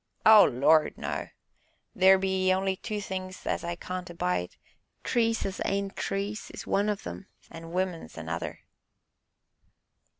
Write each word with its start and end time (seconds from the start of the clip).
"Oh, 0.25 0.45
Lord, 0.45 0.97
no! 0.97 1.27
Theer 1.95 2.17
be 2.17 2.51
only 2.51 2.75
two 2.75 2.99
things 3.01 3.45
as 3.45 3.63
I 3.63 3.75
can't 3.75 4.09
abide 4.09 4.55
trees 5.03 5.45
as 5.45 5.61
ain't 5.63 5.95
trees 5.95 6.49
is 6.55 6.65
one 6.65 6.89
on 6.89 6.97
em, 7.05 7.27
an' 7.51 7.71
women's 7.71 8.13
t' 8.13 8.21
other." 8.21 8.61